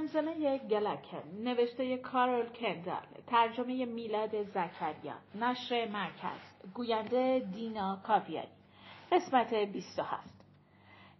زمزمه 0.00 0.58
گلکن 0.58 1.22
نوشته 1.44 1.96
کارل 1.96 2.48
کندال 2.48 3.06
ترجمه 3.26 3.84
میلاد 3.84 4.42
زکریا 4.42 5.14
نشر 5.34 5.88
مرکز 5.88 6.40
گوینده 6.74 7.48
دینا 7.54 8.00
کاویانی. 8.06 8.48
قسمت 9.12 9.54
27 9.54 10.44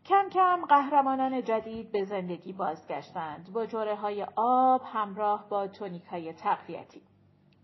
کم 0.05 0.29
کم 0.29 0.65
قهرمانان 0.69 1.43
جدید 1.43 1.93
به 1.93 2.05
زندگی 2.05 2.53
بازگشتند. 2.53 3.53
با 3.53 3.67
جوره 3.67 3.95
های 3.95 4.27
آب 4.37 4.83
همراه 4.85 5.49
با 5.49 5.69
تونیک 5.69 6.05
های 6.05 6.33
تقویتی. 6.33 7.03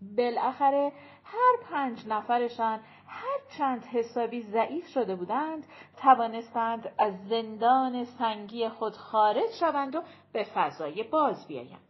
بالاخره 0.01 0.91
هر 1.23 1.57
پنج 1.71 2.07
نفرشان 2.07 2.79
هر 3.07 3.39
چند 3.57 3.85
حسابی 3.85 4.41
ضعیف 4.41 4.87
شده 4.87 5.15
بودند 5.15 5.65
توانستند 6.01 6.93
از 6.97 7.13
زندان 7.29 8.03
سنگی 8.03 8.69
خود 8.69 8.93
خارج 8.93 9.49
شوند 9.59 9.95
و 9.95 10.01
به 10.33 10.43
فضای 10.43 11.03
باز 11.03 11.47
بیایند. 11.47 11.81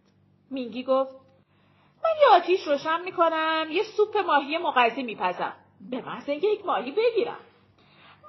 مینگی 0.52 0.84
گفت 0.84 1.16
من 2.04 2.10
یه 2.22 2.42
آتیش 2.42 2.68
روشن 2.68 3.02
می‌کنم 3.02 3.68
یه 3.72 3.84
سوپ 3.84 4.18
ماهی 4.18 4.58
مغذی 4.58 5.04
میپزم. 5.04 5.54
به 5.90 6.02
محض 6.02 6.30
اینکه 6.30 6.48
یک 6.48 6.66
ماهی 6.66 6.92
بگیرم. 6.92 7.40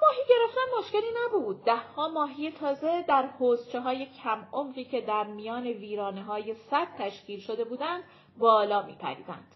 ماهی 0.02 0.20
گرفتن 0.28 0.78
مشکلی 0.78 1.10
نبود. 1.24 1.64
دهها 1.64 2.08
ماهی 2.08 2.50
تازه 2.50 3.04
در 3.08 3.26
حوزچه 3.26 3.80
های 3.80 4.06
کم 4.06 4.46
عمقی 4.52 4.84
که 4.84 5.00
در 5.00 5.24
میان 5.24 5.66
ویرانه 5.66 6.22
های 6.22 6.54
صد 6.54 6.88
تشکیل 6.98 7.40
شده 7.40 7.64
بودند 7.64 8.04
بالا 8.38 8.82
میپریدند. 8.82 9.54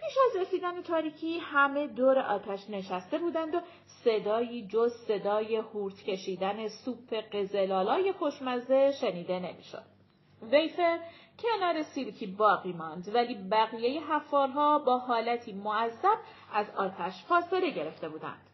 پیش 0.00 0.18
از 0.30 0.40
رسیدن 0.40 0.82
تاریکی 0.82 1.38
همه 1.38 1.86
دور 1.86 2.18
آتش 2.18 2.70
نشسته 2.70 3.18
بودند 3.18 3.54
و 3.54 3.60
صدایی 3.86 4.66
جز 4.66 4.92
صدای 4.92 5.56
هورت 5.56 6.02
کشیدن 6.02 6.68
سوپ 6.68 7.14
قزلالای 7.32 8.12
خوشمزه 8.12 8.92
شنیده 9.00 9.38
نمی‌شد. 9.38 9.82
ویفر 10.42 10.98
کنار 11.38 11.82
سیلکی 11.82 12.26
باقی 12.26 12.72
ماند 12.72 13.14
ولی 13.14 13.34
بقیه 13.50 14.12
حفارها 14.12 14.78
با 14.78 14.98
حالتی 14.98 15.52
معذب 15.52 16.18
از 16.52 16.70
آتش 16.76 17.24
فاصله 17.28 17.70
گرفته 17.70 18.08
بودند. 18.08 18.48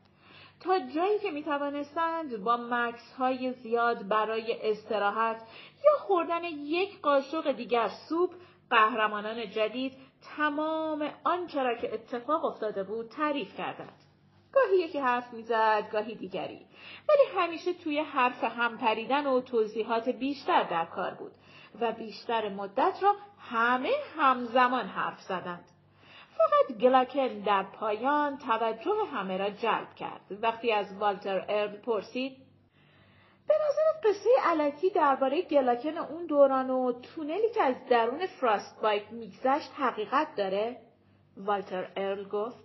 تا 0.61 0.79
جایی 0.79 1.19
که 1.19 1.31
می 1.31 1.43
توانستند 1.43 2.45
با 2.45 2.57
مکس 2.57 3.13
های 3.19 3.53
زیاد 3.53 4.09
برای 4.09 4.71
استراحت 4.71 5.43
یا 5.85 5.99
خوردن 5.99 6.45
یک 6.45 7.01
قاشق 7.01 7.53
دیگر 7.53 7.89
سوپ 8.09 8.31
قهرمانان 8.71 9.51
جدید 9.51 9.93
تمام 10.37 11.11
آنچه 11.25 11.63
را 11.63 11.75
که 11.75 11.95
اتفاق 11.95 12.45
افتاده 12.45 12.83
بود 12.83 13.09
تعریف 13.09 13.57
کردند. 13.57 14.01
گاهی 14.53 14.77
یکی 14.77 14.99
حرف 14.99 15.33
می‌زد 15.33 15.89
گاهی 15.93 16.15
دیگری. 16.15 16.67
ولی 17.09 17.41
همیشه 17.41 17.73
توی 17.73 17.99
حرف 17.99 18.45
هم 18.45 18.79
پریدن 18.79 19.27
و 19.27 19.41
توضیحات 19.41 20.09
بیشتر 20.09 20.63
در 20.63 20.85
کار 20.85 21.15
بود 21.15 21.33
و 21.81 21.93
بیشتر 21.93 22.49
مدت 22.49 23.03
را 23.03 23.15
همه 23.39 23.93
همزمان 24.19 24.87
حرف 24.87 25.21
زدند. 25.21 25.65
فقط 26.37 26.79
گلاکن 26.79 27.29
در 27.29 27.63
پایان 27.63 28.39
توجه 28.39 28.97
همه 29.13 29.37
را 29.37 29.51
جلب 29.51 29.95
کرد. 29.95 30.21
وقتی 30.43 30.73
از 30.73 30.97
والتر 30.99 31.45
ارل 31.49 31.77
پرسید 31.77 32.44
به 33.49 33.55
نظرت 33.55 34.17
قصه 34.17 34.31
علکی 34.45 34.91
درباره 34.91 35.43
گلاکن 35.43 35.99
اون 35.99 36.27
دوران 36.27 36.71
و 36.71 36.93
تونلی 36.93 37.51
که 37.55 37.63
از 37.63 37.75
درون 37.91 38.27
فراست 38.27 38.81
بایت 38.83 39.13
میگذشت 39.13 39.71
حقیقت 39.77 40.29
داره؟ 40.37 40.81
والتر 41.37 41.89
ارل 41.97 42.29
گفت 42.29 42.65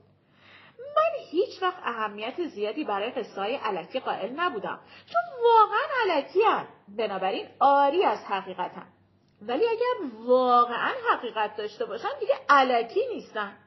من 0.77 1.23
هیچ 1.31 1.61
وقت 1.63 1.79
اهمیت 1.83 2.47
زیادی 2.47 2.83
برای 2.83 3.11
قصه 3.11 3.41
های 3.41 3.55
علکی 3.55 3.99
قائل 3.99 4.33
نبودم 4.35 4.79
چون 5.05 5.21
واقعا 5.43 6.15
علکی 6.15 6.41
هم. 6.41 6.67
بنابراین 6.87 7.47
آری 7.59 8.03
از 8.03 8.19
حقیقتم 8.19 8.87
ولی 9.41 9.67
اگر 9.67 10.15
واقعا 10.25 10.93
حقیقت 11.11 11.55
داشته 11.57 11.85
باشن 11.85 12.19
دیگه 12.19 12.33
علکی 12.49 13.07
نیستن 13.13 13.57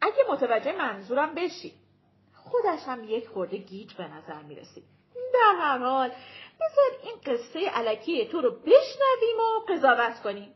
اگه 0.00 0.24
متوجه 0.30 0.72
منظورم 0.72 1.34
بشی 1.34 1.72
خودش 2.34 2.80
هم 2.86 3.04
یک 3.04 3.28
خورده 3.28 3.56
گیج 3.56 3.94
به 3.94 4.08
نظر 4.08 4.42
می‌رسید 4.42 4.97
در 5.34 5.54
هر 5.58 5.78
حال 5.78 6.08
بذار 6.60 6.90
این 7.02 7.16
قصه 7.26 7.68
علکی 7.68 8.26
تو 8.26 8.40
رو 8.40 8.50
بشنویم 8.50 9.38
و 9.38 9.72
قضاوت 9.72 10.22
کنیم. 10.22 10.54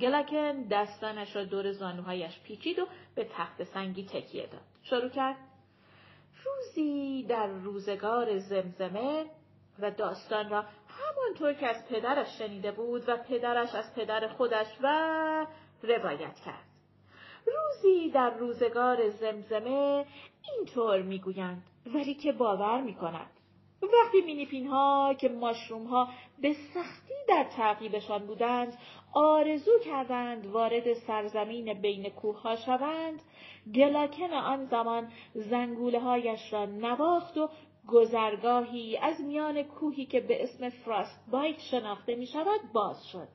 گلکن 0.00 0.62
دستانش 0.62 1.36
را 1.36 1.44
دور 1.44 1.72
زانوهایش 1.72 2.40
پیچید 2.40 2.78
و 2.78 2.86
به 3.14 3.24
تخت 3.24 3.64
سنگی 3.64 4.06
تکیه 4.06 4.46
داد. 4.46 4.60
شروع 4.82 5.08
کرد. 5.08 5.36
روزی 6.44 7.22
در 7.28 7.46
روزگار 7.46 8.38
زمزمه 8.38 9.26
و 9.78 9.90
داستان 9.90 10.50
را 10.50 10.64
همانطور 10.88 11.54
که 11.54 11.66
از 11.66 11.88
پدرش 11.88 12.38
شنیده 12.38 12.72
بود 12.72 13.08
و 13.08 13.16
پدرش 13.16 13.74
از 13.74 13.94
پدر 13.94 14.28
خودش 14.28 14.66
و 14.82 15.46
روایت 15.82 16.40
کرد. 16.44 16.64
روزی 17.46 18.10
در 18.10 18.30
روزگار 18.30 19.10
زمزمه 19.10 20.06
اینطور 20.52 21.02
می‌گویند 21.02 21.62
ولی 21.86 22.14
که 22.14 22.32
باور 22.32 22.80
می‌کند 22.80 23.39
وقتی 23.82 24.20
مینیپین 24.20 24.66
ها 24.66 25.14
که 25.18 25.28
ماشروم 25.28 25.86
ها 25.86 26.08
به 26.40 26.52
سختی 26.52 27.14
در 27.28 27.44
تعقیبشان 27.56 28.26
بودند 28.26 28.78
آرزو 29.12 29.78
کردند 29.84 30.46
وارد 30.46 30.94
سرزمین 30.94 31.80
بین 31.80 32.08
کوه 32.08 32.42
ها 32.42 32.56
شوند 32.56 33.22
گلاکن 33.74 34.32
آن 34.32 34.64
زمان 34.64 35.12
زنگوله 35.34 36.00
هایش 36.00 36.52
را 36.52 36.66
نواخت 36.66 37.38
و 37.38 37.48
گذرگاهی 37.88 38.96
از 38.96 39.20
میان 39.20 39.62
کوهی 39.62 40.06
که 40.06 40.20
به 40.20 40.42
اسم 40.42 40.68
فراست 40.68 41.30
بایت 41.30 41.60
شناخته 41.60 42.14
می 42.14 42.26
شود 42.26 42.60
باز 42.72 43.06
شد 43.06 43.28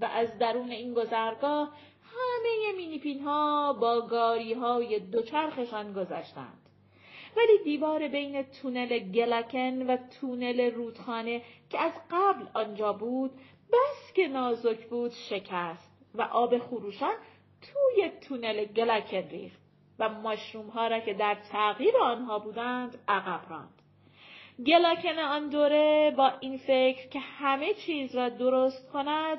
و 0.00 0.04
از 0.04 0.38
درون 0.38 0.70
این 0.70 0.94
گذرگاه 0.94 1.72
همه 2.02 2.76
مینیپین 2.76 3.22
ها 3.22 3.72
با 3.72 4.00
گاری 4.00 4.54
های 4.54 5.00
دوچرخشان 5.00 5.92
گذشتند. 5.92 6.65
ولی 7.36 7.58
دیوار 7.64 8.08
بین 8.08 8.42
تونل 8.42 8.98
گلکن 8.98 9.82
و 9.86 9.96
تونل 10.20 10.60
رودخانه 10.60 11.42
که 11.70 11.80
از 11.80 11.92
قبل 12.10 12.44
آنجا 12.54 12.92
بود 12.92 13.30
بس 13.72 14.12
که 14.14 14.28
نازک 14.28 14.86
بود 14.86 15.10
شکست 15.10 15.90
و 16.14 16.22
آب 16.22 16.58
خروشان 16.58 17.14
توی 17.62 18.10
تونل 18.28 18.64
گلکن 18.64 19.28
ریخت 19.28 19.60
و 19.98 20.08
ماشروم 20.08 20.68
ها 20.68 20.86
را 20.86 21.00
که 21.00 21.14
در 21.14 21.36
تغییر 21.52 21.96
آنها 21.96 22.38
بودند 22.38 22.98
عقب 23.08 23.50
راند. 23.50 23.82
گلاکن 24.66 25.18
آن 25.18 25.48
دوره 25.48 26.14
با 26.16 26.32
این 26.40 26.58
فکر 26.58 27.08
که 27.08 27.18
همه 27.18 27.74
چیز 27.74 28.16
را 28.16 28.28
درست 28.28 28.90
کند 28.92 29.38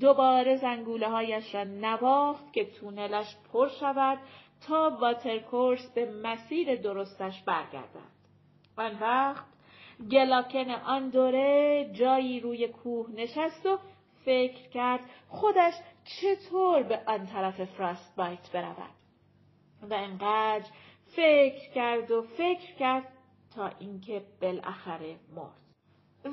دوباره 0.00 0.56
زنگوله 0.56 1.08
هایش 1.08 1.54
را 1.54 1.64
نواخت 1.64 2.52
که 2.52 2.64
تونلش 2.64 3.36
پر 3.52 3.68
شود 3.68 4.18
تا 4.66 4.96
واترکورس 5.00 5.90
به 5.94 6.10
مسیر 6.10 6.76
درستش 6.76 7.42
برگردد. 7.42 8.18
آن 8.76 8.98
وقت 9.00 9.44
گلاکن 10.10 10.70
آن 10.70 11.08
دوره 11.08 11.90
جایی 11.92 12.40
روی 12.40 12.68
کوه 12.68 13.10
نشست 13.10 13.66
و 13.66 13.78
فکر 14.24 14.68
کرد 14.68 15.00
خودش 15.28 15.74
چطور 16.04 16.82
به 16.82 17.02
آن 17.06 17.26
طرف 17.26 17.64
فراست 17.64 18.16
بایت 18.16 18.52
برود. 18.52 18.90
و 19.82 19.94
انقدر 19.94 20.66
فکر 21.16 21.72
کرد 21.74 22.10
و 22.10 22.22
فکر 22.22 22.74
کرد 22.78 23.12
تا 23.54 23.70
اینکه 23.78 24.22
بالاخره 24.42 25.16
مرد. 25.34 25.68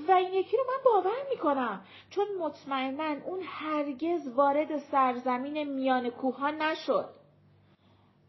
و 0.08 0.12
این 0.12 0.34
یکی 0.34 0.58
رو 0.58 0.64
من 0.64 0.84
باور 0.86 1.30
می‌کنم 1.30 1.86
چون 2.10 2.26
مطمئنا 2.40 3.26
اون 3.26 3.40
هرگز 3.44 4.28
وارد 4.36 4.78
سرزمین 4.78 5.64
میان 5.64 6.10
کوه 6.10 6.52
نشد. 6.52 7.10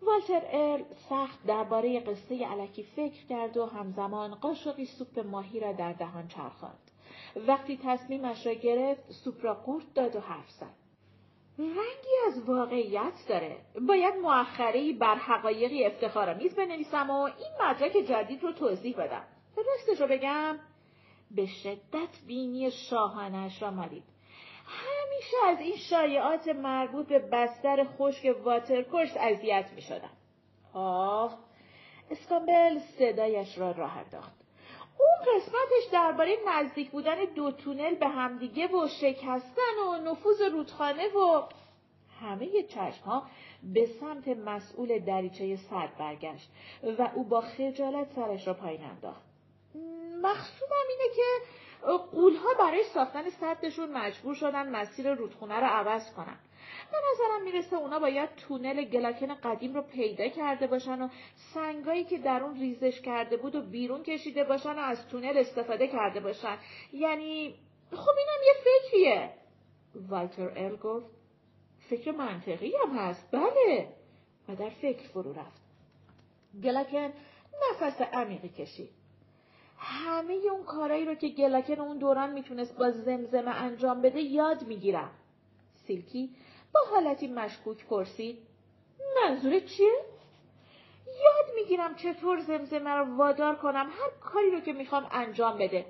والتر 0.03 0.43
ارل 0.53 0.83
سخت 1.09 1.47
درباره 1.47 2.01
قصه 2.01 2.47
الکی 2.47 2.83
فکر 2.83 3.27
کرد 3.27 3.57
و 3.57 3.67
همزمان 3.67 4.35
قاشقی 4.35 4.85
سوپ 4.85 5.19
ماهی 5.19 5.61
را 5.61 5.73
در 5.73 5.93
دهان 5.93 6.29
چرخاند. 6.29 6.91
وقتی 7.37 7.81
تصمیمش 7.85 8.47
را 8.47 8.53
گرفت 8.53 9.11
سوپ 9.11 9.45
را 9.45 9.55
قورت 9.55 9.95
داد 9.95 10.17
و 10.17 10.21
حرف 10.21 10.51
زد. 10.51 10.75
رنگی 11.59 12.17
از 12.27 12.49
واقعیت 12.49 13.25
داره. 13.29 13.57
باید 13.89 14.15
مؤخره 14.15 14.93
بر 14.93 15.15
حقایقی 15.15 15.85
افتخارآمیز 15.85 16.55
بنویسم 16.55 17.11
و 17.11 17.21
این 17.21 17.53
مدرک 17.61 17.93
جدید 17.93 18.43
رو 18.43 18.53
توضیح 18.53 18.97
بدم. 18.97 19.25
راستش 19.57 20.01
رو 20.01 20.07
بگم 20.07 20.59
به 21.31 21.47
شدت 21.47 22.09
بینی 22.27 22.71
شاهانش 22.71 23.63
را 23.63 23.71
مالید. 23.71 24.16
همیشه 24.67 25.37
از 25.47 25.61
این 25.61 25.77
شایعات 25.77 26.49
مربوط 26.49 27.07
به 27.07 27.19
بستر 27.19 27.87
خشک 27.99 28.37
واترکورس 28.45 29.17
اذیت 29.17 29.67
می 29.75 29.83
شدم. 29.83 30.11
آه 30.73 31.39
اسکامبل 32.11 32.79
صدایش 32.79 33.59
را 33.59 33.71
راه 33.71 33.99
انداخت. 33.99 34.33
اون 34.99 35.37
قسمتش 35.37 35.93
درباره 35.93 36.37
نزدیک 36.49 36.91
بودن 36.91 37.25
دو 37.35 37.51
تونل 37.51 37.95
به 37.95 38.09
همدیگه 38.09 38.67
و 38.67 38.89
شکستن 38.89 39.79
و 39.89 40.11
نفوذ 40.11 40.43
رودخانه 40.43 41.09
و 41.09 41.43
همه 42.21 42.63
چشم 42.63 43.05
ها 43.05 43.27
به 43.63 43.87
سمت 43.87 44.29
مسئول 44.29 44.99
دریچه 44.99 45.57
سرد 45.57 45.97
برگشت 45.99 46.51
و 46.99 47.11
او 47.15 47.25
با 47.25 47.41
خجالت 47.41 48.13
سرش 48.15 48.47
را 48.47 48.55
پایین 48.55 48.85
انداخت. 48.85 49.23
مقصودم 50.23 50.87
اینه 50.91 51.15
که 51.17 51.23
قولها 51.93 52.55
برای 52.59 52.85
ساختن 52.95 53.31
سدشون 53.31 53.93
مجبور 53.93 54.35
شدن 54.35 54.69
مسیر 54.69 55.15
رودخونه 55.15 55.55
رو 55.55 55.67
عوض 55.67 56.13
کنن. 56.13 56.39
به 56.93 56.99
نظرم 57.13 57.43
می‌رسه 57.45 57.77
اونا 57.77 57.99
باید 57.99 58.35
تونل 58.35 58.85
گلاکن 58.85 59.35
قدیم 59.35 59.75
رو 59.75 59.83
پیدا 59.83 60.29
کرده 60.29 60.67
باشن 60.67 61.03
و 61.03 61.09
سنگایی 61.55 62.05
که 62.05 62.19
در 62.19 62.43
اون 62.43 62.61
ریزش 62.61 63.01
کرده 63.01 63.37
بود 63.37 63.55
و 63.55 63.63
بیرون 63.63 64.03
کشیده 64.03 64.45
باشن 64.45 64.79
و 64.79 64.79
از 64.79 65.09
تونل 65.09 65.39
استفاده 65.39 65.89
کرده 65.89 66.21
باشن. 66.21 66.59
یعنی 66.93 67.55
خب 67.91 68.11
اینم 68.19 68.43
یه 68.47 68.53
فکریه. 68.65 69.31
والتر 70.09 70.53
ال 70.57 70.77
گفت 70.77 71.07
فکر 71.91 72.13
منطقی 72.13 72.73
هم 72.83 72.99
هست. 72.99 73.31
بله. 73.31 73.89
و 74.49 74.57
در 74.57 74.71
فکر 74.71 75.09
فرو 75.09 75.33
رفت. 75.33 75.63
گلاکن 76.63 77.13
نفس 77.71 78.01
عمیقی 78.01 78.49
کشید. 78.49 78.91
همه 79.79 80.35
اون 80.53 80.65
کارایی 80.65 81.05
رو 81.05 81.15
که 81.15 81.29
گلاکن 81.29 81.81
اون 81.81 81.99
دوران 81.99 82.33
می‌تونست 82.33 82.79
با 82.79 82.91
زمزمه 82.91 83.51
انجام 83.51 84.03
بده 84.03 84.21
یاد 84.21 84.63
می‌گیرم 84.63 85.11
سیلکی 85.87 86.31
با 86.75 86.81
حالتی 86.91 87.27
مشکوک 87.27 87.87
پرسید 87.87 88.39
منظور 89.23 89.61
چیه؟ 89.61 89.93
یاد 91.07 91.55
می‌گیرم 91.55 91.95
چطور 91.95 92.41
زمزمه 92.41 92.91
رو 92.91 93.17
وادار 93.17 93.57
کنم 93.57 93.87
هر 93.87 94.11
کاری 94.21 94.51
رو 94.51 94.61
که 94.61 94.73
می‌خوام 94.73 95.09
انجام 95.11 95.59
بده. 95.59 95.87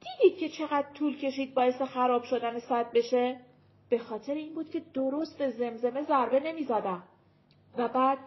دیدید 0.00 0.38
که 0.38 0.48
چقدر 0.48 0.86
طول 0.94 1.18
کشید 1.18 1.54
باعث 1.54 1.82
خراب 1.82 2.22
شدن 2.22 2.58
صد 2.58 2.92
بشه؟ 2.92 3.40
به 3.88 3.98
خاطر 3.98 4.34
این 4.34 4.54
بود 4.54 4.70
که 4.70 4.82
درست 4.94 5.38
به 5.38 5.50
زمزمه 5.50 6.02
ضربه 6.02 6.40
نمی‌زدم. 6.40 7.02
و 7.78 7.88
بعد 7.88 8.18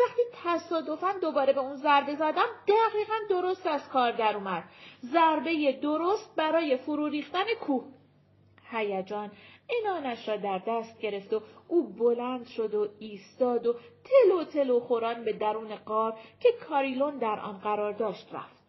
وقتی 0.00 0.22
تصادفا 0.44 1.12
دوباره 1.22 1.52
به 1.52 1.60
اون 1.60 1.76
ضربه 1.76 2.14
زدم 2.14 2.46
دقیقا 2.68 3.14
درست 3.30 3.66
از 3.66 3.88
کار 3.88 4.12
در 4.12 4.36
اومد. 4.36 4.64
ضربه 5.04 5.72
درست 5.72 6.36
برای 6.36 6.76
فرو 6.76 7.08
ریختن 7.08 7.44
کوه. 7.60 7.84
هیجان 8.70 9.30
انانش 9.70 10.28
را 10.28 10.36
در 10.36 10.58
دست 10.66 11.00
گرفت 11.00 11.32
و 11.32 11.42
او 11.68 11.88
بلند 11.88 12.46
شد 12.46 12.74
و 12.74 12.88
ایستاد 12.98 13.66
و 13.66 13.74
تلو 14.04 14.44
تلو 14.44 14.80
خوران 14.80 15.24
به 15.24 15.32
درون 15.32 15.76
قار 15.76 16.18
که 16.40 16.48
کاریلون 16.68 17.18
در 17.18 17.40
آن 17.40 17.58
قرار 17.58 17.92
داشت 17.92 18.28
رفت. 18.32 18.64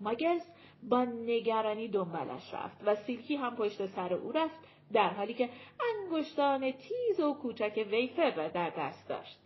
ماگز 0.00 0.40
با 0.82 1.04
نگرانی 1.04 1.88
دنبالش 1.88 2.54
رفت 2.54 2.76
و 2.86 2.94
سیلکی 2.94 3.36
هم 3.36 3.56
پشت 3.56 3.86
سر 3.86 4.14
او 4.14 4.32
رفت 4.32 4.56
در 4.92 5.08
حالی 5.08 5.34
که 5.34 5.48
انگشتان 5.94 6.72
تیز 6.72 7.20
و 7.20 7.34
کوچک 7.34 7.86
ویفر 7.90 8.30
را 8.30 8.48
در 8.48 8.70
دست 8.70 9.08
داشت. 9.08 9.38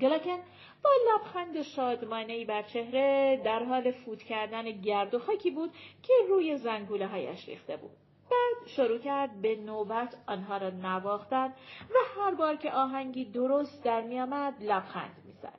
گلاکن 0.00 0.38
با 0.84 0.90
لبخند 1.08 1.62
شادمانهای 1.62 2.44
بر 2.44 2.62
چهره 2.62 3.40
در 3.44 3.64
حال 3.64 3.92
فوت 3.92 4.22
کردن 4.22 4.70
گرد 4.70 5.14
و 5.14 5.18
خاکی 5.18 5.50
بود 5.50 5.70
که 6.02 6.12
روی 6.28 6.56
زنگوله 6.56 7.06
هایش 7.06 7.48
ریخته 7.48 7.76
بود. 7.76 7.96
بعد 8.30 8.68
شروع 8.68 8.98
کرد 8.98 9.42
به 9.42 9.56
نوبت 9.56 10.16
آنها 10.26 10.56
را 10.56 10.70
نواختن 10.70 11.48
و 11.90 12.20
هر 12.20 12.34
بار 12.34 12.56
که 12.56 12.72
آهنگی 12.72 13.24
درست 13.24 13.84
در 13.84 14.00
میآمد 14.00 14.54
لبخند 14.62 15.22
می‌زد 15.24 15.58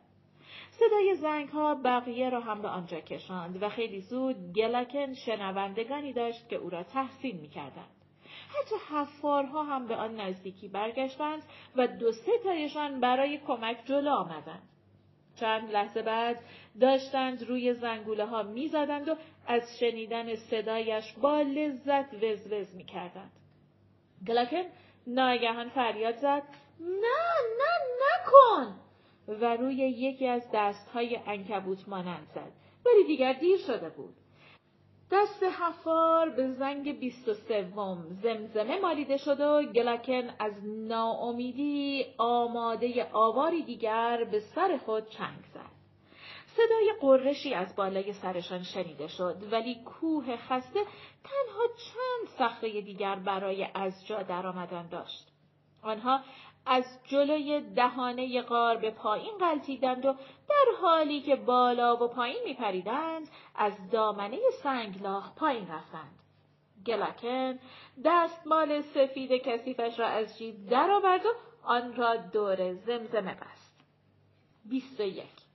صدای 0.69 1.15
زنگ 1.15 1.49
ها 1.49 1.75
بقیه 1.75 2.29
را 2.29 2.39
هم 2.39 2.61
به 2.61 2.67
آنجا 2.67 2.99
کشاند 2.99 3.63
و 3.63 3.69
خیلی 3.69 4.01
زود 4.01 4.53
گلکن 4.53 5.13
شنوندگانی 5.13 6.13
داشت 6.13 6.49
که 6.49 6.55
او 6.55 6.69
را 6.69 6.83
تحسین 6.83 7.39
می‌کردند 7.39 7.96
حتی 8.49 8.75
حفارها 8.89 9.63
هم 9.63 9.87
به 9.87 9.95
آن 9.95 10.15
نزدیکی 10.21 10.67
برگشتند 10.67 11.43
و 11.75 11.87
دو 11.87 12.11
سه 12.11 12.31
تایشان 12.43 12.99
برای 12.99 13.37
کمک 13.37 13.77
جلو 13.85 14.11
آمدند 14.11 14.69
چند 15.39 15.71
لحظه 15.71 16.01
بعد 16.01 16.39
داشتند 16.79 17.43
روی 17.43 17.73
زنگوله 17.73 18.25
ها 18.25 18.43
می 18.43 18.67
زدند 18.67 19.09
و 19.09 19.15
از 19.47 19.79
شنیدن 19.79 20.35
صدایش 20.35 21.13
با 21.21 21.41
لذت 21.41 22.13
وزوز 22.13 22.75
می 22.75 22.83
کردند. 22.83 23.31
گلاکن 24.27 24.63
ناگهان 25.07 25.69
فریاد 25.69 26.15
زد 26.15 26.43
نه 26.79 27.27
نه 27.59 27.73
نکن 28.03 28.75
و 29.27 29.57
روی 29.57 29.75
یکی 29.75 30.27
از 30.27 30.43
دستهای 30.53 31.19
انکبوت 31.27 31.89
مانند 31.89 32.27
زد 32.35 32.51
ولی 32.85 33.03
دیگر 33.07 33.33
دیر 33.33 33.57
شده 33.57 33.89
بود. 33.89 34.15
دست 35.11 35.43
حفار 35.43 36.29
به 36.29 36.53
زنگ 36.53 36.99
بیست 36.99 37.29
و 37.29 37.33
سوم 37.33 38.05
زمزمه 38.23 38.79
مالیده 38.79 39.17
شد 39.17 39.39
و 39.39 39.63
گلکن 39.63 40.29
از 40.39 40.53
ناامیدی 40.65 42.05
آماده 42.17 43.09
آواری 43.13 43.63
دیگر 43.63 44.23
به 44.31 44.39
سر 44.39 44.77
خود 44.85 45.09
چنگ 45.09 45.43
زد. 45.53 45.77
صدای 46.47 46.93
قرشی 47.01 47.53
از 47.53 47.75
بالای 47.75 48.13
سرشان 48.13 48.63
شنیده 48.63 49.07
شد 49.07 49.35
ولی 49.51 49.75
کوه 49.75 50.37
خسته 50.37 50.79
تنها 51.23 51.67
چند 51.77 52.37
صخره 52.37 52.81
دیگر 52.81 53.15
برای 53.15 53.67
از 53.73 54.07
جا 54.07 54.23
درآمدن 54.23 54.87
داشت. 54.87 55.27
آنها 55.81 56.19
از 56.67 56.85
جلوی 57.03 57.61
دهانه 57.61 58.41
غار 58.41 58.77
به 58.77 58.91
پایین 58.91 59.37
غلطیدند 59.39 60.05
و 60.05 60.13
در 60.49 60.65
حالی 60.81 61.21
که 61.21 61.35
بالا 61.35 62.03
و 62.03 62.07
پایین 62.07 62.43
میپریدند 62.45 63.29
از 63.55 63.73
دامنه 63.91 64.37
سنگلاخ 64.63 65.35
پایین 65.35 65.67
رفتند. 65.67 66.19
گلاکن 66.85 67.59
دستمال 68.05 68.81
سفید 68.81 69.31
کثیفش 69.31 69.99
را 69.99 70.07
از 70.07 70.37
جیب 70.37 70.69
درآورد 70.69 71.25
و 71.25 71.29
آن 71.63 71.95
را 71.95 72.15
دور 72.15 72.73
زمزمه 72.73 73.33
بست. 73.33 73.85
بیست 74.69 74.99
و 74.99 75.03
یک 75.03 75.47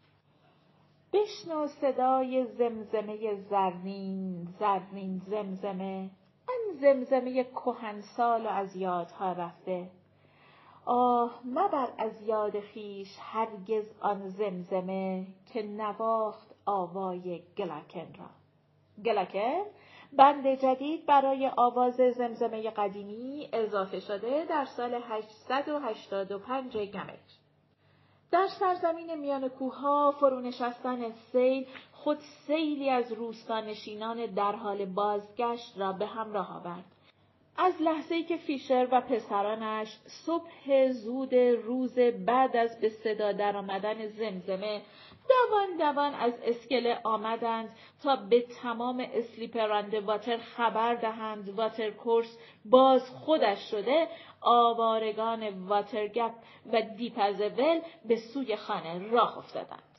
بشنو 1.12 1.66
صدای 1.66 2.44
زمزمه 2.44 3.34
زرین 3.34 4.48
زرین 4.58 5.22
زمزمه 5.26 6.10
آن 6.48 6.76
زمزمه 6.80 7.44
کهنسال 7.44 8.46
و 8.46 8.48
از 8.48 8.76
یادها 8.76 9.32
رفته 9.32 9.90
آه 10.84 11.40
مبر 11.44 11.88
از 11.98 12.22
یاد 12.22 12.60
خیش 12.60 13.08
هرگز 13.20 13.84
آن 14.00 14.28
زمزمه 14.28 15.26
که 15.52 15.62
نواخت 15.62 16.54
آوای 16.66 17.42
گلکن 17.56 18.14
را 18.18 18.30
گلکن 19.04 19.62
بند 20.12 20.54
جدید 20.54 21.06
برای 21.06 21.50
آواز 21.56 21.94
زمزمه 21.94 22.70
قدیمی 22.70 23.48
اضافه 23.52 24.00
شده 24.00 24.44
در 24.44 24.64
سال 24.64 24.94
885 24.94 26.76
گمج 26.76 27.42
در 28.30 28.46
سرزمین 28.60 29.14
میان 29.14 29.48
کوهها 29.48 30.14
فرو 30.20 30.40
نشستن 30.40 31.10
سیل 31.10 31.66
خود 31.92 32.18
سیلی 32.46 32.90
از 32.90 33.12
روستانشینان 33.12 34.26
در 34.26 34.52
حال 34.52 34.84
بازگشت 34.84 35.78
را 35.78 35.92
به 35.92 36.06
همراه 36.06 36.56
آورد. 36.56 36.84
از 37.56 37.82
لحظه 37.82 38.22
که 38.22 38.36
فیشر 38.36 38.88
و 38.92 39.00
پسرانش 39.00 39.98
صبح 40.06 40.88
زود 40.90 41.34
روز 41.34 41.98
بعد 41.98 42.56
از 42.56 42.80
به 42.80 42.88
صدا 42.88 43.32
درآمدن 43.32 44.06
زمزمه 44.06 44.82
دوان 45.28 45.76
دوان 45.78 46.14
از 46.14 46.32
اسکله 46.44 47.00
آمدند 47.04 47.76
تا 48.02 48.16
به 48.16 48.40
تمام 48.40 49.08
اسلیپراند 49.14 49.94
واتر 49.94 50.36
خبر 50.36 50.94
دهند 50.94 51.48
واتر 51.48 51.90
کورس 51.90 52.38
باز 52.64 53.10
خودش 53.10 53.70
شده 53.70 54.08
آوارگان 54.40 55.48
واترگپ 55.48 56.32
و 56.72 56.82
دیپزول 56.82 57.80
به 58.04 58.16
سوی 58.16 58.56
خانه 58.56 59.10
راه 59.10 59.38
افتادند. 59.38 59.91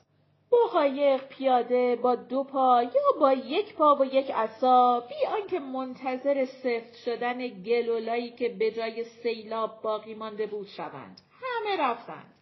با 0.53 0.67
قایق 0.71 1.27
پیاده 1.27 1.95
با 1.95 2.15
دو 2.15 2.43
پا 2.43 2.83
یا 2.83 3.19
با 3.19 3.33
یک 3.33 3.75
پا 3.75 3.95
و 3.95 4.05
یک 4.05 4.31
عصا 4.31 4.99
بی 4.99 5.25
آنکه 5.25 5.59
منتظر 5.59 6.45
سفت 6.45 6.95
شدن 6.95 7.47
گلولایی 7.47 8.31
که 8.31 8.49
به 8.49 8.71
جای 8.71 9.03
سیلاب 9.03 9.81
باقی 9.81 10.13
مانده 10.13 10.47
بود 10.47 10.67
شوند. 10.67 11.21
همه 11.41 11.77
رفتند. 11.83 12.33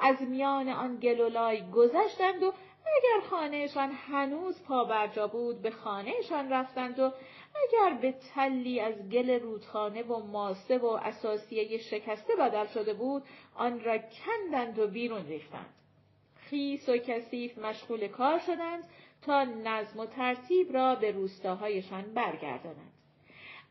از 0.00 0.22
میان 0.22 0.68
آن 0.68 0.96
گلولای 0.96 1.70
گذشتند 1.70 2.42
و 2.42 2.52
اگر 2.96 3.28
خانهشان 3.30 3.90
هنوز 3.90 4.62
پا 4.62 4.84
برجا 4.84 5.26
بود 5.26 5.62
به 5.62 5.70
خانهشان 5.70 6.52
رفتند 6.52 7.00
و 7.00 7.12
اگر 7.64 7.94
به 7.94 8.14
تلی 8.34 8.80
از 8.80 8.94
گل 9.10 9.30
رودخانه 9.30 10.02
و 10.02 10.26
ماسه 10.26 10.78
و 10.78 10.86
اساسیه 10.86 11.78
شکسته 11.78 12.36
بدل 12.36 12.66
شده 12.66 12.94
بود 12.94 13.22
آن 13.54 13.80
را 13.80 13.98
کندند 13.98 14.78
و 14.78 14.86
بیرون 14.86 15.26
ریختند. 15.26 15.81
خیس 16.52 16.88
و 16.88 16.96
کثیف 16.96 17.58
مشغول 17.58 18.08
کار 18.08 18.38
شدند 18.38 18.84
تا 19.22 19.44
نظم 19.44 20.00
و 20.00 20.06
ترتیب 20.06 20.72
را 20.72 20.94
به 20.94 21.10
روستاهایشان 21.10 22.02
برگردانند 22.02 22.92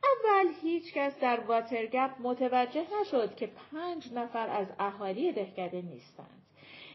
اول 0.04 0.54
هیچ 0.62 0.94
کس 0.94 1.20
در 1.20 1.40
واترگپ 1.40 2.12
متوجه 2.20 2.86
نشد 3.02 3.36
که 3.36 3.48
پنج 3.48 4.14
نفر 4.14 4.50
از 4.50 4.68
اهالی 4.80 5.32
دهکده 5.32 5.82
نیستند. 5.82 6.42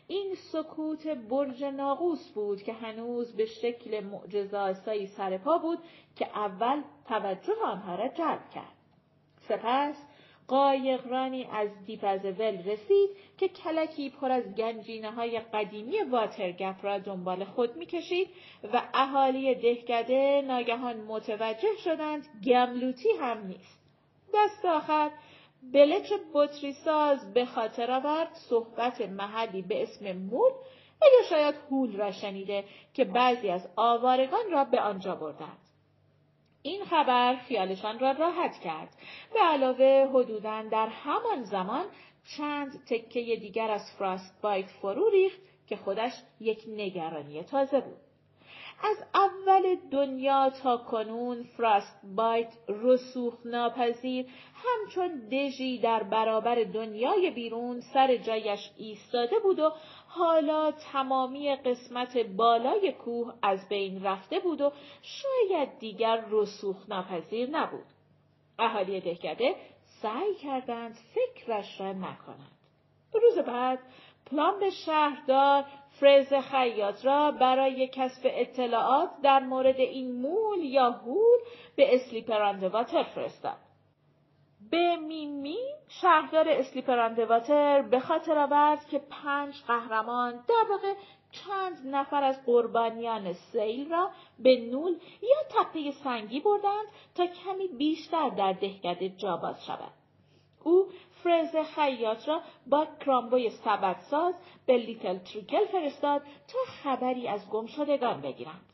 این 0.06 0.34
سکوت 0.34 1.06
برج 1.06 1.64
ناقوس 1.64 2.28
بود 2.28 2.62
که 2.62 2.72
هنوز 2.72 3.36
به 3.36 3.46
شکل 3.46 4.04
معجزاسایی 4.04 5.06
سرپا 5.06 5.58
بود 5.58 5.78
که 6.16 6.38
اول 6.38 6.82
توجه 7.08 7.54
آنها 7.64 7.94
را 7.94 8.08
جلب 8.08 8.50
کرد. 8.50 8.76
سپس 9.40 10.06
قایقرانی 10.48 11.48
از 11.52 11.68
ول 12.38 12.62
رسید 12.64 13.10
که 13.38 13.48
کلکی 13.48 14.10
پر 14.10 14.30
از 14.30 14.54
گنجینه 14.54 15.10
های 15.10 15.40
قدیمی 15.40 16.02
واترگپ 16.02 16.76
را 16.82 16.98
دنبال 16.98 17.44
خود 17.44 17.76
می‌کشید 17.76 18.28
و 18.72 18.82
اهالی 18.94 19.54
دهکده 19.54 20.42
ناگهان 20.46 20.96
متوجه 20.96 21.76
شدند 21.84 22.26
گملوتی 22.44 23.08
هم 23.20 23.46
نیست. 23.46 23.80
دست 24.34 24.64
آخر 24.64 25.10
بلچ 25.72 26.12
بطری 26.34 26.72
ساز 26.72 27.34
به 27.34 27.44
خاطر 27.44 27.90
آورد 27.90 28.34
صحبت 28.34 29.00
محلی 29.00 29.62
به 29.62 29.82
اسم 29.82 30.12
مول 30.12 30.52
یا 31.02 31.28
شاید 31.30 31.54
هول 31.70 31.96
را 31.96 32.12
شنیده 32.12 32.64
که 32.94 33.04
بعضی 33.04 33.48
از 33.48 33.68
آوارگان 33.76 34.50
را 34.52 34.64
به 34.64 34.80
آنجا 34.80 35.14
بردند. 35.14 35.65
این 36.66 36.84
خبر 36.84 37.36
خیالشان 37.36 37.98
را 37.98 38.10
راحت 38.10 38.60
کرد. 38.60 38.88
به 39.32 39.40
علاوه 39.40 40.08
حدوداً 40.14 40.62
در 40.62 40.88
همان 40.88 41.42
زمان 41.42 41.86
چند 42.36 42.84
تکه 42.84 43.36
دیگر 43.36 43.70
از 43.70 43.92
فراست 43.98 44.42
بایت 44.42 44.66
فرو 44.66 45.10
ریخت 45.10 45.38
که 45.66 45.76
خودش 45.76 46.12
یک 46.40 46.64
نگرانی 46.68 47.42
تازه 47.42 47.80
بود. 47.80 47.96
از 48.82 48.96
اول 49.14 49.76
دنیا 49.90 50.50
تا 50.50 50.76
کنون 50.76 51.42
فراست 51.42 52.00
بایت 52.16 52.52
رسوخ 52.68 53.34
ناپذیر 53.44 54.26
همچون 54.54 55.28
دژی 55.28 55.78
در 55.78 56.02
برابر 56.02 56.64
دنیای 56.64 57.30
بیرون 57.30 57.80
سر 57.80 58.16
جایش 58.16 58.70
ایستاده 58.76 59.38
بود 59.38 59.58
و 59.58 59.72
حالا 60.06 60.70
تمامی 60.70 61.56
قسمت 61.56 62.18
بالای 62.18 62.92
کوه 62.92 63.34
از 63.42 63.68
بین 63.68 64.04
رفته 64.04 64.38
بود 64.38 64.60
و 64.60 64.72
شاید 65.02 65.78
دیگر 65.78 66.24
رسوخ 66.30 66.76
ناپذیر 66.88 67.50
نبود. 67.50 67.86
اهالی 68.58 69.00
دهکده 69.00 69.54
سعی 70.02 70.34
کردند 70.34 70.98
فکرش 71.14 71.80
را 71.80 71.92
نکنند. 71.92 72.56
روز 73.12 73.38
بعد 73.38 73.78
پلام 74.30 74.70
شهردار 74.70 75.64
فریز 76.00 76.34
خیاط 76.34 77.04
را 77.04 77.30
برای 77.30 77.88
کسب 77.88 78.20
اطلاعات 78.24 79.10
در 79.22 79.40
مورد 79.40 79.80
این 79.80 80.12
مول 80.12 80.64
یا 80.64 80.90
هول 80.90 81.38
به 81.76 81.94
اسلیپراند 81.94 82.64
واتر 82.64 83.02
فرستاد. 83.02 83.56
به 84.70 84.96
میمی 84.96 85.58
شهردار 85.88 86.48
اسلیپراندواتر 86.48 87.82
به 87.82 88.00
خاطر 88.00 88.38
آورد 88.38 88.88
که 88.88 88.98
پنج 88.98 89.54
قهرمان 89.66 90.32
در 90.32 90.70
واقع 90.70 90.94
چند 91.30 91.94
نفر 91.94 92.24
از 92.24 92.44
قربانیان 92.46 93.32
سیل 93.32 93.90
را 93.90 94.10
به 94.38 94.56
نول 94.70 94.96
یا 95.22 95.36
تپه 95.50 95.90
سنگی 95.90 96.40
بردند 96.40 96.86
تا 97.14 97.26
کمی 97.26 97.68
بیشتر 97.68 98.28
در 98.28 98.52
دهکده 98.52 99.08
جاباز 99.08 99.66
شود. 99.66 99.92
او 100.64 100.86
فرز 101.26 101.56
خیاط 101.56 102.28
را 102.28 102.40
با 102.66 102.86
کرامبوی 103.00 103.50
سبد 103.50 103.96
ساز 104.10 104.34
به 104.66 104.76
لیتل 104.76 105.18
تریکل 105.18 105.64
فرستاد 105.64 106.22
تا 106.22 106.58
خبری 106.82 107.28
از 107.28 107.48
گمشدگان 107.48 108.20
بگیرند. 108.20 108.72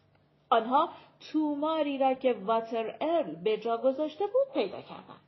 آنها 0.50 0.88
توماری 1.20 1.98
را 1.98 2.14
که 2.14 2.32
واتر 2.32 2.94
ارل 3.00 3.34
به 3.34 3.56
جا 3.56 3.76
گذاشته 3.76 4.26
بود 4.26 4.54
پیدا 4.54 4.80
کردند. 4.80 5.20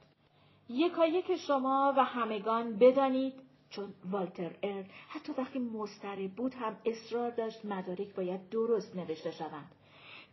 یکایک 0.68 1.36
شما 1.36 1.94
و 1.96 2.04
همگان 2.04 2.78
بدانید 2.78 3.34
چون 3.70 3.94
والتر 4.10 4.50
ارل 4.62 4.84
حتی 5.08 5.32
وقتی 5.38 5.58
مضطرب 5.58 6.30
بود 6.30 6.54
هم 6.54 6.76
اصرار 6.84 7.30
داشت 7.30 7.64
مدارک 7.64 8.14
باید 8.14 8.48
درست 8.48 8.96
نوشته 8.96 9.30
شوند 9.30 9.72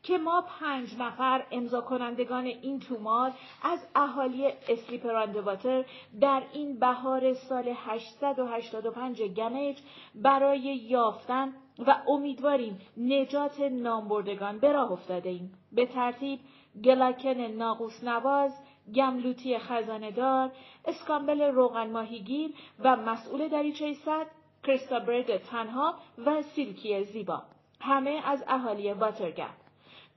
که 0.04 0.18
ما 0.18 0.44
پنج 0.60 0.96
نفر 1.00 1.46
امضا 1.52 1.82
کنندگان 1.82 2.46
این 2.46 2.80
تومار 2.80 3.32
از 3.64 3.88
اهالی 3.96 4.48
اسلیپراندواتر 4.70 5.86
در 6.22 6.44
این 6.54 6.80
بهار 6.80 7.34
سال 7.34 7.74
885 7.76 9.22
گمیج 9.22 9.80
برای 10.16 10.60
یافتن 10.60 11.54
و 11.88 11.96
امیدواریم 12.08 12.80
نجات 12.98 13.60
نامبردگان 13.60 14.60
به 14.60 14.72
راه 14.72 14.92
افتاده 14.92 15.30
ایم. 15.30 15.54
به 15.72 15.86
ترتیب 15.86 16.40
گلاکن 16.84 17.40
ناقوس 17.40 18.04
نواز، 18.04 18.52
گملوتی 18.96 19.58
خزاندار، 19.58 20.52
اسکامبل 20.86 21.42
روغن 21.42 21.92
ماهیگیر 21.92 22.54
و 22.80 22.96
مسئول 22.96 23.48
دریچه 23.48 23.94
صد، 23.94 24.26
کریستابرد 24.64 25.38
تنها 25.38 25.96
و 26.26 26.42
سیلکی 26.42 27.04
زیبا. 27.04 27.44
همه 27.80 28.22
از 28.26 28.44
اهالی 28.48 28.94
واترگپ. 28.94 29.61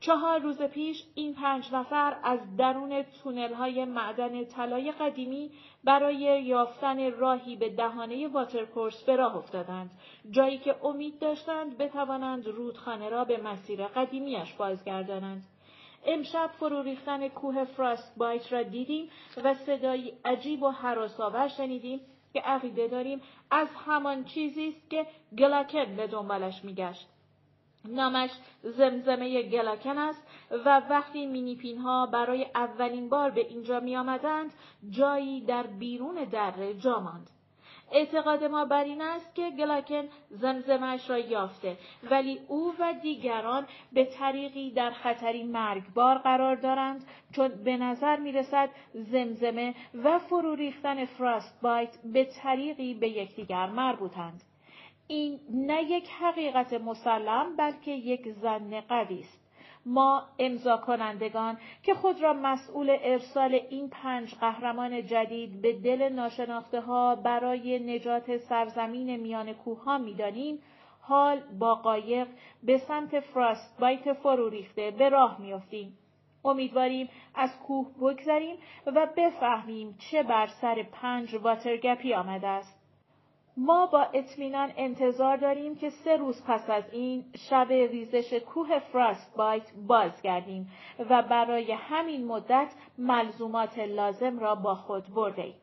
چهار 0.07 0.39
روز 0.39 0.63
پیش 0.63 1.05
این 1.15 1.35
پنج 1.35 1.75
نفر 1.75 2.17
از 2.23 2.57
درون 2.57 3.03
تونل 3.03 3.55
های 3.55 3.85
معدن 3.85 4.45
طلای 4.45 4.93
قدیمی 4.93 5.51
برای 5.85 6.43
یافتن 6.45 7.11
راهی 7.11 7.57
به 7.57 7.69
دهانه 7.69 8.29
واترکورس 8.29 9.03
به 9.03 9.17
راه 9.17 9.37
افتادند. 9.37 9.91
جایی 10.31 10.59
که 10.59 10.77
امید 10.85 11.19
داشتند 11.19 11.79
بتوانند 11.79 12.47
رودخانه 12.47 13.09
را 13.09 13.25
به 13.25 13.43
مسیر 13.43 13.87
قدیمیش 13.87 14.53
بازگردانند. 14.53 15.45
امشب 16.07 16.51
فرو 16.59 16.83
ریختن 16.83 17.29
کوه 17.29 17.65
فراست 17.65 18.19
بایت 18.19 18.53
را 18.53 18.63
دیدیم 18.63 19.11
و 19.45 19.55
صدایی 19.55 20.13
عجیب 20.25 20.63
و 20.63 20.71
حراسآور 20.71 21.49
شنیدیم 21.49 22.01
که 22.33 22.41
عقیده 22.41 22.89
داریم 22.89 23.21
از 23.51 23.69
همان 23.87 24.25
چیزی 24.25 24.69
است 24.69 24.91
که 24.91 25.07
گلاکن 25.39 25.97
به 25.97 26.07
دنبالش 26.07 26.65
میگشت. 26.65 27.14
نامش 27.89 28.31
زمزمه 28.63 29.43
گلاکن 29.43 29.99
است 29.99 30.27
و 30.65 30.83
وقتی 30.91 31.27
مینیپین 31.27 31.79
ها 31.79 32.07
برای 32.07 32.47
اولین 32.55 33.09
بار 33.09 33.31
به 33.31 33.41
اینجا 33.41 33.81
می 33.81 33.97
آمدند 33.97 34.53
جایی 34.91 35.41
در 35.41 35.67
بیرون 35.67 36.15
دره 36.25 36.75
جا 36.75 37.01
ماند. 37.01 37.31
اعتقاد 37.93 38.45
ما 38.45 38.65
بر 38.65 38.85
این 38.85 39.03
است 39.03 39.35
که 39.35 39.51
گلاکن 39.51 40.05
زمزمش 40.31 41.11
را 41.11 41.19
یافته 41.19 41.77
ولی 42.11 42.41
او 42.49 42.75
و 42.79 42.95
دیگران 43.03 43.67
به 43.93 44.05
طریقی 44.05 44.71
در 44.71 44.91
خطری 44.91 45.43
مرگبار 45.43 46.19
قرار 46.19 46.57
دارند 46.57 47.07
چون 47.33 47.49
به 47.49 47.77
نظر 47.77 48.17
می 48.17 48.33
رسد 48.33 48.71
زمزمه 48.95 49.75
و 50.05 50.19
فرو 50.19 50.55
ریختن 50.55 51.05
فراست 51.05 51.61
بایت 51.63 51.99
به 52.05 52.25
طریقی 52.25 52.95
به 52.95 53.09
یکدیگر 53.09 53.67
مربوطند. 53.67 54.43
این 55.07 55.41
نه 55.51 55.83
یک 55.83 56.11
حقیقت 56.11 56.73
مسلم 56.73 57.57
بلکه 57.57 57.91
یک 57.91 58.33
زن 58.33 58.81
قوی 58.81 59.19
است. 59.19 59.45
ما 59.87 60.23
امضا 60.39 60.77
کنندگان 60.77 61.59
که 61.83 61.95
خود 61.95 62.23
را 62.23 62.33
مسئول 62.33 62.97
ارسال 63.01 63.55
این 63.71 63.91
پنج 63.91 64.35
قهرمان 64.35 65.07
جدید 65.07 65.63
به 65.63 65.73
دل 65.73 66.09
ناشناخته 66.09 66.81
ها 66.81 67.15
برای 67.15 67.79
نجات 67.79 68.37
سرزمین 68.37 69.17
میان 69.17 69.53
کوه 69.53 69.85
ها 69.85 69.99
می‌دانیم 69.99 70.59
حال 71.01 71.41
با 71.59 71.75
قایق 71.75 72.29
به 72.63 72.79
سمت 72.79 73.21
فراست 73.21 73.81
بایت 73.81 74.13
فرو 74.13 74.49
ریخته 74.49 74.91
به 74.91 75.09
راه 75.09 75.41
میافتیم 75.41 75.99
امیدواریم 76.45 77.09
از 77.35 77.51
کوه 77.67 77.95
بگذریم 77.99 78.57
و 78.87 79.07
بفهمیم 79.17 79.99
چه 79.99 80.23
بر 80.23 80.47
سر 80.47 80.83
پنج 80.83 81.35
واترگپی 81.35 82.15
آمده 82.15 82.49
است 82.49 82.84
ما 83.57 83.87
با 83.87 84.03
اطمینان 84.03 84.73
انتظار 84.77 85.37
داریم 85.37 85.77
که 85.77 85.91
سه 85.91 86.17
روز 86.17 86.43
پس 86.47 86.71
از 86.71 86.85
این 86.93 87.25
شب 87.49 87.67
ریزش 87.71 88.35
کوه 88.35 88.79
فراست 88.79 89.37
بایت 89.37 89.73
بازگردیم 89.87 90.71
و 91.11 91.23
برای 91.23 91.73
همین 91.73 92.27
مدت 92.27 92.73
ملزومات 92.99 93.79
لازم 93.79 94.39
را 94.39 94.55
با 94.55 94.75
خود 94.75 95.15
برده 95.15 95.43
ایم. 95.43 95.55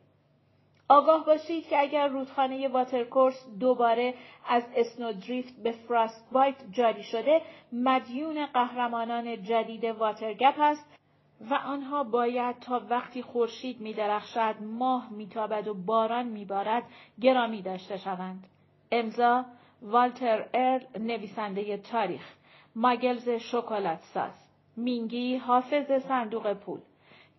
آگاه 0.88 1.26
باشید 1.26 1.68
که 1.68 1.80
اگر 1.80 2.08
رودخانه 2.08 2.68
واترکورس 2.68 3.46
دوباره 3.60 4.14
از 4.48 4.62
اسنودریفت 4.76 5.62
به 5.62 5.72
فراست 5.72 6.28
بایت 6.32 6.56
جاری 6.70 7.02
شده 7.02 7.42
مدیون 7.72 8.46
قهرمانان 8.46 9.42
جدید 9.42 9.84
واترگپ 9.84 10.54
است 10.58 11.01
و 11.50 11.54
آنها 11.54 12.04
باید 12.04 12.58
تا 12.58 12.82
وقتی 12.90 13.22
خورشید 13.22 13.80
می 13.80 13.94
درخشد، 13.94 14.54
ماه 14.60 15.08
میتابد 15.10 15.68
و 15.68 15.74
باران 15.74 16.26
میبارد 16.26 16.82
گرامی 17.20 17.62
داشته 17.62 17.96
شوند. 17.96 18.46
امضا 18.92 19.44
والتر 19.82 20.48
ارل 20.54 20.84
نویسنده 20.98 21.76
تاریخ. 21.76 22.34
ماگلز 22.76 23.28
شکلات 23.28 24.00
ساز. 24.00 24.48
مینگی 24.76 25.36
حافظ 25.36 25.92
صندوق 25.92 26.52
پول. 26.52 26.80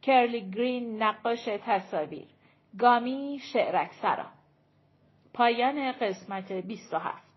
کرلی 0.02 0.52
گرین 0.52 1.04
نقاش 1.04 1.46
تصاویر. 1.46 2.28
گامی 2.80 3.40
شعرک 3.54 3.92
سرا 3.94 4.26
پایان 5.34 5.92
قسمت 5.92 6.52
27 6.52 7.33